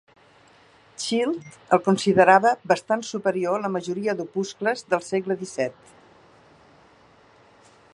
[1.03, 5.99] Child el considerava "bastant superior a la majoria d"opuscles del segle XVII".